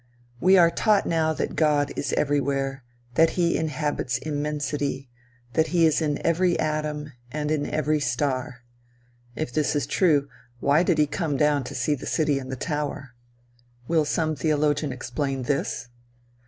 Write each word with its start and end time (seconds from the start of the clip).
We 0.39 0.57
are 0.57 0.71
taught 0.71 1.05
now 1.05 1.31
that 1.33 1.55
God 1.55 1.91
is 1.95 2.11
everywhere; 2.13 2.83
that 3.13 3.29
he 3.37 3.55
inhabits 3.55 4.17
immensity; 4.17 5.11
that 5.53 5.67
he 5.67 5.85
is 5.85 6.01
in 6.01 6.19
every 6.25 6.59
atom, 6.59 7.11
and 7.31 7.51
in 7.51 7.67
every 7.67 7.99
star. 7.99 8.63
If 9.35 9.53
this 9.53 9.75
is 9.75 9.85
true, 9.85 10.27
why 10.59 10.81
did 10.81 10.97
he 10.97 11.05
"come 11.05 11.37
down 11.37 11.65
to 11.65 11.75
see 11.75 11.93
the 11.93 12.07
city 12.07 12.39
and 12.39 12.51
the 12.51 12.55
tower?" 12.55 13.13
Will 13.87 14.03
some 14.03 14.35
theologian 14.35 14.91
explain 14.91 15.43
this? 15.43 15.87